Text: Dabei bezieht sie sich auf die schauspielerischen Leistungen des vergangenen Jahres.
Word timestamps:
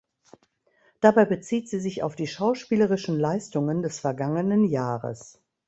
Dabei 0.99 1.25
bezieht 1.25 1.69
sie 1.69 1.79
sich 1.79 2.01
auf 2.01 2.15
die 2.15 2.25
schauspielerischen 2.25 3.19
Leistungen 3.19 3.83
des 3.83 3.99
vergangenen 3.99 4.65
Jahres. 4.65 5.37